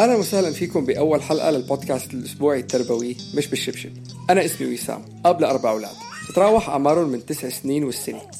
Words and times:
أهلا 0.00 0.16
وسهلا 0.16 0.52
فيكم 0.52 0.84
بأول 0.84 1.22
حلقة 1.22 1.50
للبودكاست 1.50 2.14
الأسبوعي 2.14 2.60
التربوي 2.60 3.16
مش 3.36 3.46
بالشبشب. 3.46 3.92
أنا 4.30 4.44
اسمي 4.44 4.74
وسام 4.74 5.04
أب 5.24 5.40
لأربع 5.40 5.70
أولاد. 5.70 5.94
تتراوح 6.28 6.68
أعمارهم 6.68 7.08
من 7.08 7.26
تسع 7.26 7.48
سنين 7.48 7.84
والسنة. 7.84 8.30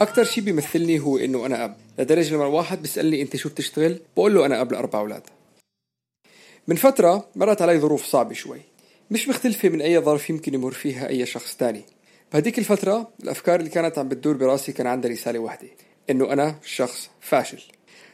أكثر 0.00 0.24
شيء 0.24 0.44
بيمثلني 0.44 1.00
هو 1.00 1.18
إنه 1.18 1.46
أنا 1.46 1.64
أب. 1.64 1.76
لدرجة 1.98 2.34
لما 2.34 2.46
الواحد 2.46 2.82
بيسألني 2.82 3.22
أنت 3.22 3.36
شو 3.36 3.48
بتشتغل؟ 3.48 4.00
بقول 4.16 4.34
له 4.34 4.46
أنا 4.46 4.60
أب 4.60 4.72
لأربع 4.72 4.98
أولاد. 4.98 5.22
من 6.68 6.76
فترة 6.76 7.28
مرت 7.36 7.62
علي 7.62 7.78
ظروف 7.78 8.04
صعبة 8.04 8.34
شوي. 8.34 8.60
مش 9.10 9.28
مختلفة 9.28 9.68
من 9.68 9.80
أي 9.82 9.98
ظرف 9.98 10.30
يمكن 10.30 10.54
يمر 10.54 10.72
فيها 10.72 11.08
أي 11.08 11.26
شخص 11.26 11.56
تاني. 11.56 11.82
بهديك 12.32 12.58
الفترة 12.58 13.10
الأفكار 13.22 13.60
اللي 13.60 13.70
كانت 13.70 13.98
عم 13.98 14.08
بتدور 14.08 14.36
براسي 14.36 14.72
كان 14.72 14.86
عندها 14.86 15.10
رسالة 15.10 15.38
واحدة 15.38 15.68
إنه 16.10 16.32
أنا 16.32 16.54
شخص 16.64 17.10
فاشل. 17.20 17.62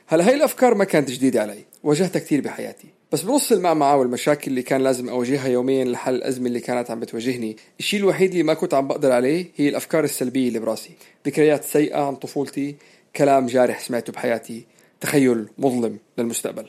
هلا 0.09 0.29
هاي 0.29 0.35
الأفكار 0.35 0.75
ما 0.75 0.85
كانت 0.85 1.11
جديدة 1.11 1.43
علي 1.43 1.65
واجهتها 1.83 2.21
كثير 2.21 2.41
بحياتي. 2.41 2.89
بس 3.13 3.23
بنص 3.23 3.53
المعمعة 3.53 3.97
والمشاكل 3.97 4.51
اللي 4.51 4.63
كان 4.63 4.81
لازم 4.81 5.09
أواجهها 5.09 5.49
يوميا 5.49 5.85
لحل 5.85 6.15
الأزمة 6.15 6.47
اللي 6.47 6.61
كانت 6.61 6.91
عم 6.91 7.01
بتواجهني. 7.01 7.57
الشيء 7.79 8.01
الوحيد 8.01 8.31
اللي 8.31 8.43
ما 8.43 8.55
كنت 8.55 8.75
عم 8.75 8.89
بقدر 8.89 9.13
عليه 9.13 9.47
هي 9.57 9.69
الأفكار 9.69 10.05
السلبية 10.05 10.49
اللي 10.49 10.59
براسي. 10.59 10.91
ذكريات 11.27 11.65
سيئة 11.65 11.99
عن 11.99 12.17
طفولتي 12.17 12.77
كلام 13.17 13.47
جارح 13.47 13.81
سمعته 13.81 14.13
بحياتي 14.13 14.67
تخيل 15.01 15.49
مظلم 15.59 15.99
للمستقبل. 16.19 16.67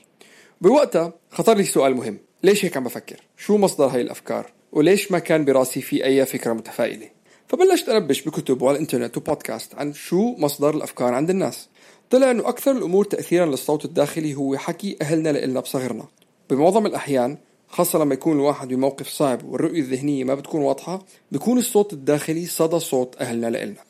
بوقتها 0.62 1.14
خطر 1.32 1.58
لي 1.58 1.64
سؤال 1.64 1.96
مهم 1.96 2.18
ليش 2.44 2.66
هيك 2.66 2.78
عم 2.78 2.84
بفكر؟ 2.84 3.22
شو 3.38 3.58
مصدر 3.58 3.86
هاي 3.86 4.02
الأفكار؟ 4.02 4.52
وليش 4.72 5.12
ما 5.12 5.20
كان 5.20 5.46
براسي 5.46 5.82
في 5.82 6.06
أي 6.06 6.26
فكرة 6.26 6.54
متفائلة؟ 6.54 7.10
فبلشت 7.48 7.90
أنبش 7.90 8.22
بكتب 8.22 8.62
وعلى 8.62 8.76
الإنترنت 8.76 9.18
وبودكاست 9.18 9.76
عن 9.76 9.94
شو 9.94 10.36
مصدر 10.38 10.76
الأفكار 10.76 11.14
عند 11.14 11.30
الناس. 11.30 11.70
طلع 12.10 12.32
انه 12.32 12.50
أكثر 12.50 12.72
الأمور 12.72 13.06
تاثيرا 13.06 13.46
للصوت 13.46 13.86
الداخلي 13.86 14.36
هو 14.36 14.58
حكي 14.58 14.98
أهلنا 15.02 15.46
لنا 15.46 15.60
بصغرنا. 15.60 16.06
بمعظم 16.50 16.86
الأحيان 16.86 17.38
خاصة 17.68 18.00
لما 18.00 18.14
يكون 18.14 18.36
الواحد 18.36 18.68
بموقف 18.68 19.08
صعب 19.08 19.46
والرؤية 19.46 19.80
الذهنية 19.80 20.24
ما 20.24 20.36
بتكون 20.36 20.62
واضحة 20.62 21.06
بيكون 21.32 21.58
الصوت 21.58 21.94
الداخلي 21.94 22.46
صدى 22.46 22.80
صوت 22.80 23.16
أهلنا 23.22 23.50
لإلنا. 23.50 23.84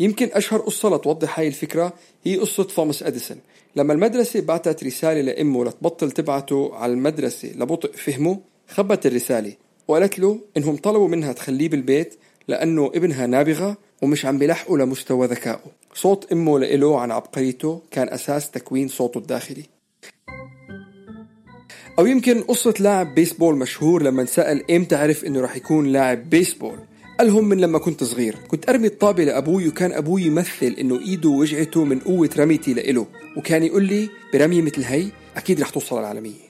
يمكن 0.00 0.28
أشهر 0.32 0.60
قصة 0.60 0.96
لتوضح 0.96 1.38
هاي 1.38 1.48
الفكرة 1.48 1.92
هي 2.24 2.36
قصة 2.36 2.62
توماس 2.62 3.02
أديسون. 3.02 3.38
لما 3.76 3.92
المدرسة 3.92 4.40
بعتت 4.40 4.84
رسالة 4.84 5.20
لأمه 5.20 5.64
لتبطل 5.64 6.10
تبعته 6.10 6.74
على 6.74 6.92
المدرسة 6.92 7.48
لبطء 7.48 7.92
فهمه 7.92 8.40
خبت 8.68 9.06
الرسالة 9.06 9.52
وقالت 9.88 10.18
له 10.18 10.38
إنهم 10.56 10.76
طلبوا 10.76 11.08
منها 11.08 11.32
تخليه 11.32 11.68
بالبيت 11.68 12.14
لأنه 12.48 12.86
ابنها 12.86 13.26
نابغة 13.26 13.76
ومش 14.02 14.26
عم 14.26 14.38
بيلحقوا 14.38 14.78
لمستوى 14.78 15.26
ذكائه. 15.26 15.85
صوت 15.96 16.32
أمه 16.32 16.58
لإله 16.58 17.00
عن 17.00 17.10
عبقريته 17.10 17.82
كان 17.90 18.08
أساس 18.08 18.50
تكوين 18.50 18.88
صوته 18.88 19.18
الداخلي. 19.18 19.64
أو 21.98 22.06
يمكن 22.06 22.42
قصة 22.42 22.74
لاعب 22.80 23.14
بيسبول 23.14 23.56
مشهور 23.56 24.02
لما 24.02 24.22
انسأل 24.22 24.70
إمتى 24.70 24.96
عرف 24.96 25.24
إنه 25.24 25.40
رح 25.40 25.56
يكون 25.56 25.86
لاعب 25.86 26.30
بيسبول؟ 26.30 26.78
قالهم 27.18 27.48
من 27.48 27.60
لما 27.60 27.78
كنت 27.78 28.04
صغير. 28.04 28.36
كنت 28.48 28.68
أرمي 28.68 28.86
الطابة 28.86 29.24
لأبوي 29.24 29.68
وكان 29.68 29.92
أبوي 29.92 30.22
يمثل 30.22 30.76
إنه 30.78 31.00
إيده 31.00 31.28
وجعته 31.28 31.84
من 31.84 31.98
قوة 31.98 32.30
رميتي 32.38 32.74
لإله 32.74 33.06
وكان 33.36 33.62
يقول 33.62 33.84
لي 33.84 34.08
برمية 34.32 34.62
مثل 34.62 34.82
هي 34.82 35.08
أكيد 35.36 35.60
رح 35.60 35.70
توصل 35.70 35.98
العالمية 35.98 36.46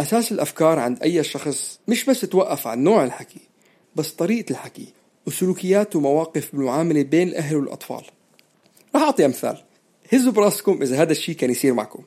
أساس 0.00 0.32
الأفكار 0.32 0.78
عند 0.78 1.02
أي 1.02 1.24
شخص 1.24 1.80
مش 1.88 2.04
بس 2.04 2.20
توقف 2.20 2.66
عن 2.66 2.84
نوع 2.84 3.04
الحكي 3.04 3.40
بس 3.96 4.10
طريقة 4.10 4.50
الحكي 4.50 4.92
وسلوكيات 5.26 5.96
ومواقف 5.96 6.48
بالمعاملة 6.52 7.02
بين 7.02 7.28
الأهل 7.28 7.56
والأطفال. 7.56 8.04
رح 8.96 9.02
أعطي 9.02 9.24
أمثال. 9.24 9.56
هزوا 10.12 10.32
براسكم 10.32 10.82
إذا 10.82 11.02
هذا 11.02 11.12
الشيء 11.12 11.34
كان 11.34 11.50
يصير 11.50 11.74
معكم. 11.74 12.02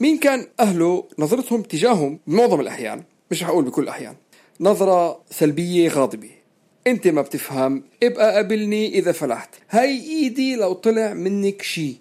مين 0.00 0.18
كان 0.18 0.46
أهله 0.60 1.04
نظرتهم 1.18 1.62
تجاههم 1.62 2.20
بمعظم 2.26 2.60
الأحيان؟ 2.60 3.02
مش 3.30 3.42
رح 3.42 3.48
أقول 3.48 3.64
بكل 3.64 3.82
الأحيان. 3.82 4.16
نظرة 4.60 5.22
سلبية 5.30 5.88
غاضبة. 5.88 6.30
أنت 6.86 7.08
ما 7.08 7.22
بتفهم. 7.22 7.84
ابقى 8.02 8.34
قابلني 8.34 8.98
إذا 8.98 9.12
فلحت. 9.12 9.54
هاي 9.70 10.00
إيدي 10.00 10.56
لو 10.56 10.72
طلع 10.72 11.14
منك 11.14 11.62
شي 11.62 11.96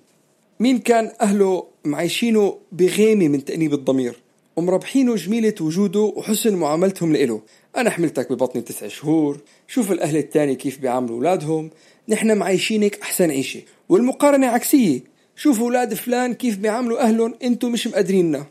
مين 0.59 0.77
كان 0.77 1.11
أهله 1.21 1.67
معيشينه 1.85 2.57
بغيمة 2.71 3.27
من 3.27 3.45
تأنيب 3.45 3.73
الضمير؟ 3.73 4.20
ومربحينه 4.55 5.15
جميلة 5.15 5.55
وجوده 5.61 5.99
وحسن 5.99 6.55
معاملتهم 6.55 7.13
لإله. 7.13 7.41
أنا 7.77 7.89
حملتك 7.89 8.31
ببطني 8.31 8.61
تسع 8.61 8.87
شهور. 8.87 9.39
شوف 9.67 9.91
الأهل 9.91 10.17
التاني 10.17 10.55
كيف 10.55 10.79
بيعاملوا 10.79 11.15
أولادهم. 11.15 11.69
نحن 12.09 12.37
معيشينك 12.37 12.99
أحسن 13.01 13.31
عيشة. 13.31 13.61
والمقارنة 13.89 14.47
عكسية. 14.47 14.99
شوفوا 15.35 15.65
أولاد 15.65 15.93
فلان 15.93 16.33
كيف 16.33 16.57
بيعاملوا 16.57 17.01
أهلهم. 17.01 17.33
أنتم 17.43 17.71
مش 17.71 17.87
مقدريننا. 17.87 18.45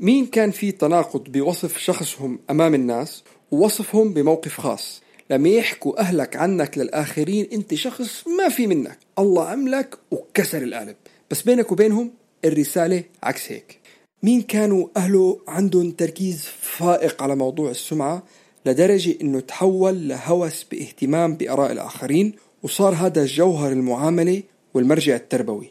مين 0.00 0.26
كان 0.26 0.50
في 0.50 0.72
تناقض 0.72 1.32
بوصف 1.32 1.78
شخصهم 1.78 2.38
أمام 2.50 2.74
الناس 2.74 3.24
ووصفهم 3.50 4.12
بموقف 4.12 4.60
خاص؟ 4.60 5.02
لما 5.30 5.48
يحكوا 5.48 6.00
أهلك 6.00 6.36
عنك 6.36 6.78
للآخرين. 6.78 7.48
أنت 7.52 7.74
شخص 7.74 8.28
ما 8.28 8.48
في 8.48 8.66
منك. 8.66 8.98
الله 9.18 9.44
عملك 9.44 9.98
وكسر 10.10 10.62
القالب. 10.62 10.96
بس 11.30 11.42
بينك 11.42 11.72
وبينهم 11.72 12.10
الرسالة 12.44 13.02
عكس 13.22 13.52
هيك. 13.52 13.83
مين 14.24 14.42
كانوا 14.42 14.88
أهله 14.96 15.40
عندهم 15.48 15.90
تركيز 15.90 16.46
فائق 16.60 17.22
على 17.22 17.36
موضوع 17.36 17.70
السمعة 17.70 18.22
لدرجة 18.66 19.16
أنه 19.20 19.40
تحول 19.40 20.08
لهوس 20.08 20.64
باهتمام 20.64 21.34
بآراء 21.34 21.72
الآخرين 21.72 22.32
وصار 22.62 22.94
هذا 22.94 23.26
جوهر 23.26 23.72
المعاملة 23.72 24.42
والمرجع 24.74 25.16
التربوي. 25.16 25.70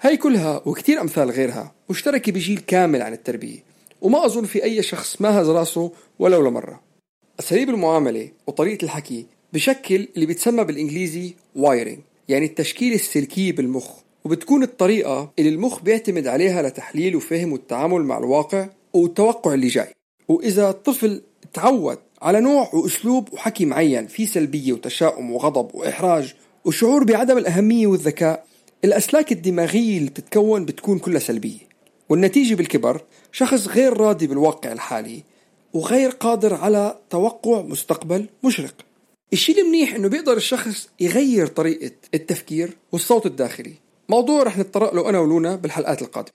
هاي 0.00 0.16
كلها 0.16 0.62
وكتير 0.66 1.00
أمثال 1.00 1.30
غيرها 1.30 1.74
مشتركة 1.90 2.32
بجيل 2.32 2.58
كامل 2.58 3.02
عن 3.02 3.12
التربية 3.12 3.58
وما 4.00 4.26
أظن 4.26 4.44
في 4.44 4.64
أي 4.64 4.82
شخص 4.82 5.20
ما 5.20 5.40
هز 5.40 5.48
راسه 5.48 5.92
ولو 6.18 6.48
لمرة 6.48 6.80
أساليب 7.40 7.70
المعاملة 7.70 8.30
وطريقة 8.46 8.84
الحكي 8.84 9.26
بشكل 9.52 10.08
اللي 10.14 10.26
بيتسمى 10.26 10.64
بالإنجليزي 10.64 11.34
وايرنج 11.56 11.98
يعني 12.28 12.46
التشكيل 12.46 12.92
السلكي 12.92 13.52
بالمخ. 13.52 14.01
وبتكون 14.24 14.62
الطريقة 14.62 15.32
اللي 15.38 15.50
المخ 15.50 15.82
بيعتمد 15.82 16.26
عليها 16.26 16.62
لتحليل 16.62 17.16
وفهم 17.16 17.52
والتعامل 17.52 18.02
مع 18.02 18.18
الواقع 18.18 18.68
والتوقع 18.92 19.54
اللي 19.54 19.68
جاي. 19.68 19.92
وإذا 20.28 20.70
الطفل 20.70 21.22
تعود 21.52 21.98
على 22.22 22.40
نوع 22.40 22.70
وأسلوب 22.74 23.32
وحكي 23.32 23.64
معين 23.64 24.06
فيه 24.06 24.26
سلبية 24.26 24.72
وتشاؤم 24.72 25.30
وغضب 25.30 25.74
وإحراج 25.74 26.34
وشعور 26.64 27.04
بعدم 27.04 27.38
الأهمية 27.38 27.86
والذكاء 27.86 28.46
الأسلاك 28.84 29.32
الدماغية 29.32 29.98
اللي 29.98 30.10
بتتكون 30.10 30.64
بتكون 30.64 30.98
كلها 30.98 31.20
سلبية. 31.20 31.72
والنتيجة 32.08 32.54
بالكبر 32.54 33.00
شخص 33.32 33.68
غير 33.68 33.96
راضي 33.96 34.26
بالواقع 34.26 34.72
الحالي 34.72 35.22
وغير 35.72 36.10
قادر 36.10 36.54
على 36.54 36.98
توقع 37.10 37.62
مستقبل 37.62 38.26
مشرق. 38.44 38.74
الشيء 39.32 39.60
المنيح 39.60 39.94
إنه 39.94 40.08
بيقدر 40.08 40.36
الشخص 40.36 40.88
يغير 41.00 41.46
طريقة 41.46 41.92
التفكير 42.14 42.76
والصوت 42.92 43.26
الداخلي. 43.26 43.74
موضوع 44.12 44.42
رح 44.42 44.58
نتطرق 44.58 44.94
له 44.94 45.08
أنا 45.08 45.18
ولونا 45.18 45.56
بالحلقات 45.56 46.02
القادمة. 46.02 46.32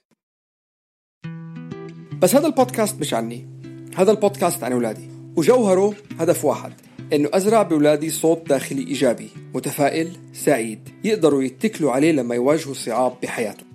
بس 2.21 2.35
هذا 2.35 2.47
البودكاست 2.47 2.99
مش 2.99 3.13
عني. 3.13 3.47
هذا 3.95 4.11
البودكاست 4.11 4.63
عن 4.63 4.71
أولادي. 4.71 5.09
وجوهره 5.35 5.93
هدف 6.19 6.45
واحد 6.45 6.73
إنه 7.13 7.29
أزرع 7.33 7.61
بأولادي 7.61 8.09
صوت 8.09 8.49
داخلي 8.49 8.87
إيجابي 8.87 9.29
متفائل 9.55 10.17
سعيد 10.33 10.89
يقدروا 11.03 11.43
يتكلوا 11.43 11.91
عليه 11.91 12.11
لما 12.11 12.35
يواجهوا 12.35 12.73
صعاب 12.73 13.13
بحياتهم. 13.23 13.67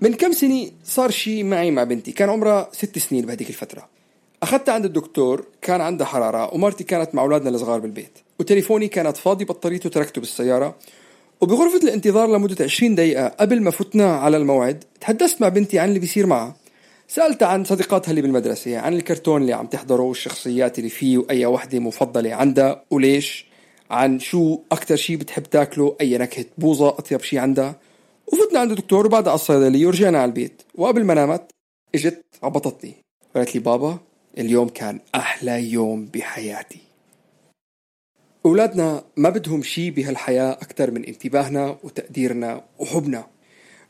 من 0.00 0.14
كم 0.14 0.32
سنة 0.32 0.70
صار 0.84 1.10
شيء 1.10 1.44
معي 1.44 1.70
مع 1.70 1.84
بنتي؟ 1.84 2.12
كان 2.12 2.28
عمرها 2.28 2.68
ست 2.72 2.98
سنين 2.98 3.26
بهديك 3.26 3.48
الفترة. 3.48 3.88
أخذتها 4.42 4.74
عند 4.74 4.84
الدكتور 4.84 5.46
كان 5.62 5.80
عندها 5.80 6.06
حرارة 6.06 6.54
ومرتي 6.54 6.84
كانت 6.84 7.14
مع 7.14 7.22
أولادنا 7.22 7.50
الصغار 7.50 7.80
بالبيت. 7.80 8.18
وتليفوني 8.40 8.88
كانت 8.88 9.16
فاضي 9.16 9.44
بطاريته 9.44 9.90
تركته 9.90 10.20
بالسيارة. 10.20 10.76
وبغرفة 11.42 11.78
الانتظار 11.78 12.28
لمدة 12.28 12.64
20 12.64 12.94
دقيقة 12.94 13.28
قبل 13.28 13.62
ما 13.62 13.70
فتنا 13.70 14.16
على 14.16 14.36
الموعد 14.36 14.84
تحدثت 15.00 15.40
مع 15.40 15.48
بنتي 15.48 15.78
عن 15.78 15.88
اللي 15.88 15.98
بيصير 15.98 16.26
معها. 16.26 16.56
سألتها 17.08 17.48
عن 17.48 17.64
صديقاتها 17.64 18.10
اللي 18.10 18.22
بالمدرسة 18.22 18.78
عن 18.78 18.94
الكرتون 18.94 19.42
اللي 19.42 19.52
عم 19.52 19.66
تحضره 19.66 20.02
والشخصيات 20.02 20.78
اللي 20.78 20.90
فيه 20.90 21.18
وأي 21.18 21.46
وحدة 21.46 21.78
مفضلة 21.78 22.34
عندها 22.34 22.84
وليش؟ 22.90 23.46
عن 23.90 24.18
شو 24.18 24.58
أكتر 24.72 24.96
شي 24.96 25.16
بتحب 25.16 25.42
تاكله 25.42 25.96
أي 26.00 26.18
نكهة 26.18 26.44
بوظة 26.58 26.88
أطيب 26.88 27.22
شي 27.22 27.38
عندها. 27.38 27.80
وفتنا 28.26 28.60
عند 28.60 28.70
الدكتور 28.70 29.06
وبعدها 29.06 29.30
على 29.30 29.38
الصيدلية 29.38 29.86
ورجعنا 29.86 30.18
على 30.18 30.28
البيت. 30.28 30.62
وقبل 30.74 31.04
ما 31.04 31.14
نامت 31.14 31.50
إجت 31.94 32.24
عبطتني. 32.42 32.94
قالت 33.34 33.54
لي 33.54 33.60
بابا 33.60 33.98
اليوم 34.38 34.68
كان 34.68 35.00
أحلى 35.14 35.70
يوم 35.72 36.06
بحياتي. 36.06 36.91
أولادنا 38.46 39.04
ما 39.16 39.30
بدهم 39.30 39.62
شي 39.62 39.90
بهالحياة 39.90 40.52
أكثر 40.52 40.90
من 40.90 41.04
انتباهنا 41.04 41.78
وتقديرنا 41.82 42.64
وحبنا. 42.78 43.26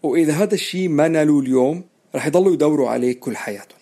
وإذا 0.03 0.33
هذا 0.33 0.55
الشي 0.55 0.89
ما 0.89 1.09
نالوه 1.09 1.41
اليوم 1.41 1.85
رح 2.15 2.27
يضلوا 2.27 2.53
يدوروا 2.53 2.91
عليه 2.91 3.13
كل 3.13 3.37
حياتهم. 3.37 3.79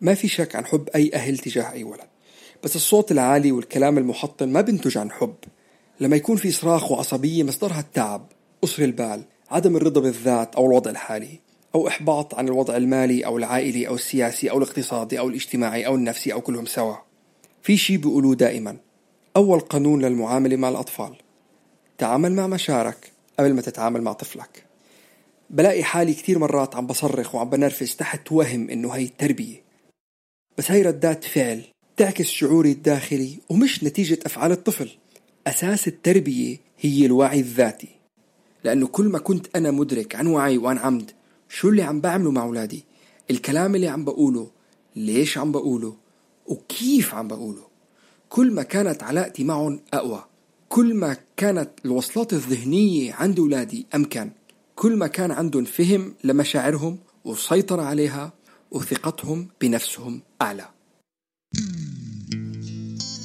ما 0.00 0.14
في 0.14 0.28
شك 0.28 0.56
عن 0.56 0.66
حب 0.66 0.88
أي 0.94 1.10
أهل 1.14 1.38
تجاه 1.38 1.72
أي 1.72 1.84
ولد. 1.84 2.08
بس 2.64 2.76
الصوت 2.76 3.12
العالي 3.12 3.52
والكلام 3.52 3.98
المحطم 3.98 4.48
ما 4.48 4.60
بينتج 4.60 4.98
عن 4.98 5.10
حب. 5.10 5.34
لما 6.00 6.16
يكون 6.16 6.36
في 6.36 6.50
صراخ 6.50 6.92
وعصبية 6.92 7.42
مصدرها 7.42 7.80
التعب 7.80 8.26
قصر 8.62 8.82
البال 8.82 9.24
عدم 9.50 9.76
الرضا 9.76 10.00
بالذات 10.00 10.54
أو 10.54 10.66
الوضع 10.66 10.90
الحالي 10.90 11.40
أو 11.74 11.88
إحباط 11.88 12.34
عن 12.34 12.48
الوضع 12.48 12.76
المالي 12.76 13.26
أو 13.26 13.38
العائلي 13.38 13.88
أو 13.88 13.94
السياسي 13.94 14.50
أو 14.50 14.58
الاقتصادي 14.58 15.18
أو 15.18 15.28
الاجتماعي 15.28 15.86
أو 15.86 15.94
النفسي 15.94 16.32
أو 16.32 16.40
كلهم 16.40 16.66
سوا. 16.66 16.94
في 17.62 17.76
شي 17.76 17.96
بيقولوه 17.96 18.34
دائما 18.34 18.76
أول 19.36 19.60
قانون 19.60 20.04
للمعاملة 20.04 20.56
مع 20.56 20.68
الأطفال. 20.68 21.16
تعامل 21.98 22.32
مع 22.32 22.46
مشاعرك 22.46 23.12
قبل 23.38 23.54
ما 23.54 23.60
تتعامل 23.60 24.02
مع 24.02 24.12
طفلك. 24.12 24.64
بلاقي 25.50 25.84
حالي 25.84 26.14
كثير 26.14 26.38
مرات 26.38 26.76
عم 26.76 26.86
بصرخ 26.86 27.34
وعم 27.34 27.50
بنرفز 27.50 27.96
تحت 27.96 28.32
وهم 28.32 28.70
إنه 28.70 28.90
هي 28.90 29.04
التربية 29.04 29.62
بس 30.58 30.70
هي 30.70 30.82
ردات 30.82 31.24
فعل 31.24 31.62
تعكس 31.96 32.26
شعوري 32.26 32.72
الداخلي 32.72 33.38
ومش 33.48 33.84
نتيجة 33.84 34.18
أفعال 34.26 34.52
الطفل. 34.52 34.90
أساس 35.46 35.88
التربية 35.88 36.56
هي 36.80 37.06
الوعي 37.06 37.40
الذاتي. 37.40 37.88
لأنه 38.64 38.86
كل 38.86 39.08
ما 39.08 39.18
كنت 39.18 39.56
أنا 39.56 39.70
مدرك 39.70 40.14
عن 40.14 40.26
وعي 40.26 40.58
وعن 40.58 40.78
عمد 40.78 41.10
شو 41.48 41.68
اللي 41.68 41.82
عم 41.82 42.00
بعمله 42.00 42.30
مع 42.30 42.42
أولادي 42.42 42.84
الكلام 43.30 43.74
اللي 43.74 43.88
عم 43.88 44.04
بقوله 44.04 44.50
ليش 44.96 45.38
عم 45.38 45.52
بقوله 45.52 45.96
وكيف 46.46 47.14
عم 47.14 47.28
بقوله. 47.28 47.67
كل 48.28 48.52
ما 48.52 48.62
كانت 48.62 49.02
علاقتي 49.02 49.44
معهم 49.44 49.80
أقوى. 49.94 50.24
كل 50.68 50.94
ما 50.94 51.16
كانت 51.36 51.70
الوصلات 51.84 52.32
الذهنية 52.32 53.14
عند 53.14 53.38
أولادي 53.38 53.86
أمكن. 53.94 54.30
كل 54.76 54.96
ما 54.96 55.06
كان 55.06 55.30
عندهم 55.30 55.64
فهم 55.64 56.14
لمشاعرهم 56.24 56.98
وسيطرة 57.24 57.82
عليها 57.82 58.32
وثقتهم 58.70 59.48
بنفسهم 59.60 60.20
أعلى. 60.42 60.68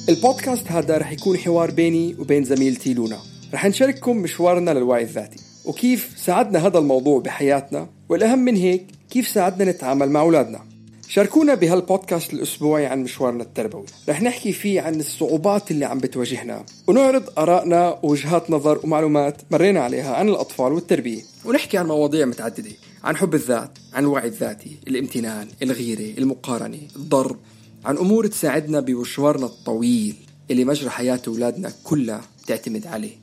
البودكاست 0.08 0.66
هذا 0.66 0.98
رح 0.98 1.12
يكون 1.12 1.38
حوار 1.38 1.70
بيني 1.70 2.14
وبين 2.18 2.44
زميلتي 2.44 2.94
لونا. 2.94 3.18
رح 3.54 3.66
نشارككم 3.66 4.16
مشوارنا 4.16 4.70
للوعي 4.70 5.02
الذاتي. 5.02 5.40
وكيف 5.64 6.12
ساعدنا 6.16 6.66
هذا 6.66 6.78
الموضوع 6.78 7.20
بحياتنا. 7.20 7.88
والأهم 8.08 8.38
من 8.38 8.56
هيك 8.56 8.86
كيف 9.10 9.28
ساعدنا 9.28 9.70
نتعامل 9.70 10.10
مع 10.10 10.20
أولادنا. 10.20 10.73
شاركونا 11.14 11.54
بهالبودكاست 11.54 12.32
الأسبوعي 12.32 12.86
عن 12.86 13.02
مشوارنا 13.02 13.42
التربوي. 13.42 13.86
رح 14.08 14.22
نحكي 14.22 14.52
فيه 14.52 14.80
عن 14.80 15.00
الصعوبات 15.00 15.70
اللي 15.70 15.84
عم 15.84 15.98
بتواجهنا 15.98 16.66
ونعرض 16.86 17.38
آرائنا 17.38 17.98
ووجهات 18.02 18.50
نظر 18.50 18.80
ومعلومات 18.84 19.42
مرينا 19.50 19.80
عليها 19.80 20.14
عن 20.14 20.28
الأطفال 20.28 20.72
والتربية. 20.72 21.22
ونحكي 21.44 21.78
عن 21.78 21.86
مواضيع 21.86 22.26
متعددة 22.26 22.70
عن 23.04 23.16
حب 23.16 23.34
الذات 23.34 23.78
عن 23.92 24.02
الوعي 24.02 24.28
الذاتي 24.28 24.78
الامتنان 24.88 25.48
الغيرة 25.62 26.18
المقارنة 26.18 26.78
الضرب 26.96 27.36
عن 27.84 27.96
أمور 27.96 28.26
تساعدنا 28.26 28.80
بمشوارنا 28.80 29.46
الطويل 29.46 30.16
اللي 30.50 30.64
مجرى 30.64 30.90
حياة 30.90 31.20
أولادنا 31.28 31.72
كلها 31.84 32.20
تعتمد 32.46 32.86
عليه. 32.86 33.16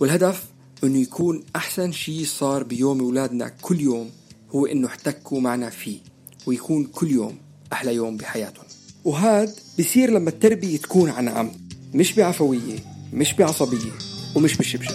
والهدف 0.00 0.44
إنه 0.84 0.98
يكون 0.98 1.44
أحسن 1.56 1.92
شيء 1.92 2.24
صار 2.24 2.62
بيوم 2.62 3.00
أولادنا 3.00 3.48
كل 3.48 3.80
يوم 3.80 4.10
هو 4.50 4.66
إنه 4.66 4.86
احتكوا 4.88 5.40
معنا 5.40 5.70
فيه. 5.70 6.15
ويكون 6.46 6.84
كل 6.84 7.10
يوم 7.10 7.36
أحلى 7.72 7.94
يوم 7.94 8.16
بحياتهم. 8.16 8.64
وهذا 9.04 9.54
بصير 9.78 10.10
لما 10.10 10.30
التربية 10.30 10.76
تكون 10.76 11.10
عن 11.10 11.28
عمد 11.28 11.72
مش 11.94 12.12
بعفوية 12.12 12.78
مش 13.12 13.32
بعصبية 13.32 13.92
ومش 14.36 14.56
بالشبشب. 14.56 14.94